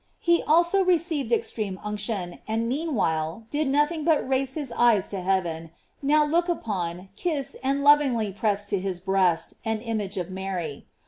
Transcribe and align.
He 0.19 0.41
also 0.47 0.83
received 0.83 1.31
extreme 1.31 1.79
unction, 1.83 2.39
and 2.47 2.67
meanwhile 2.67 3.45
did 3.51 3.67
nothing 3.67 4.03
but 4.03 4.23
now 4.23 4.29
raise 4.29 4.55
his 4.55 4.71
eyes 4.71 5.07
to 5.09 5.21
heaven, 5.21 5.69
now 6.01 6.25
look 6.25 6.49
upon, 6.49 7.09
kiss, 7.15 7.55
and 7.63 7.83
lovingly 7.83 8.31
press 8.31 8.65
to 8.65 8.79
his 8.79 8.99
breast, 8.99 9.53
an 9.63 9.77
image 9.79 10.17
of 10.17 10.31
Mary. 10.31 10.87